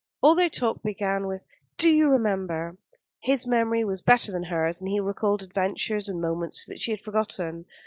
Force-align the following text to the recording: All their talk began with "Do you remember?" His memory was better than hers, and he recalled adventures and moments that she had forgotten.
All 0.23 0.33
their 0.33 0.49
talk 0.49 0.81
began 0.81 1.27
with 1.27 1.45
"Do 1.77 1.87
you 1.87 2.09
remember?" 2.09 2.75
His 3.19 3.45
memory 3.45 3.83
was 3.83 4.01
better 4.01 4.31
than 4.31 4.45
hers, 4.45 4.81
and 4.81 4.89
he 4.89 4.99
recalled 4.99 5.43
adventures 5.43 6.09
and 6.09 6.19
moments 6.19 6.65
that 6.65 6.79
she 6.79 6.89
had 6.89 7.01
forgotten. 7.01 7.65